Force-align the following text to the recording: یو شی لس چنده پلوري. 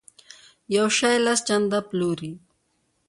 یو 0.75 0.87
شی 0.97 1.15
لس 1.25 1.39
چنده 1.47 1.79
پلوري. 1.89 2.31